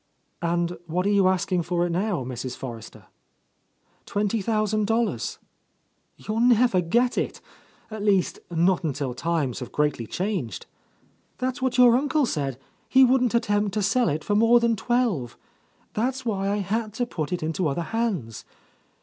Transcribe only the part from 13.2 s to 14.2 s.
attempt to sell k